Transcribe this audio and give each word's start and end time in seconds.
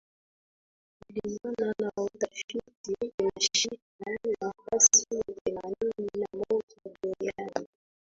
Kulingana 1.01 1.73
na 1.81 1.91
utafiti 2.03 2.59
inashika 3.21 4.19
nafasi 4.41 5.05
ya 5.11 5.23
themanini 5.45 6.09
na 6.19 6.27
moja 6.33 6.75
duniani 7.01 7.67